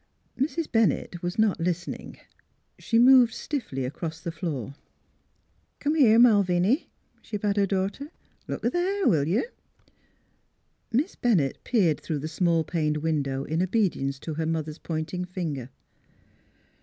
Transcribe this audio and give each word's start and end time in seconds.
"Mrs. 0.45 0.65
Bennett 0.71 1.21
was 1.21 1.37
not 1.37 1.59
listening. 1.59 2.17
She 2.79 2.97
moved 2.97 3.35
stiffly 3.35 3.85
across 3.85 4.19
the 4.19 4.31
floor." 4.31 4.73
Come 5.79 5.93
here, 5.93 6.17
Malviny," 6.17 6.89
she 7.21 7.37
bade 7.37 7.57
her 7.57 7.67
daugh 7.67 7.91
ter." 7.93 8.09
Look 8.47 8.65
a' 8.65 8.71
there, 8.71 9.07
will 9.07 9.27
you!" 9.27 9.45
Miss 10.91 11.13
Bennett 11.13 11.63
peered 11.63 12.01
through 12.01 12.17
the 12.17 12.27
small 12.27 12.63
paned 12.63 12.97
window 12.97 13.43
in 13.43 13.61
obedience 13.61 14.17
to 14.21 14.33
her 14.33 14.47
mother's 14.47 14.79
pointing 14.79 15.23
finger. 15.23 15.69